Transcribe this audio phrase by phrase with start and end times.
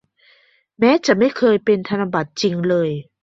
[0.79, 2.89] แม้จะไม่เคยเป็นธนบัตรจริงเลย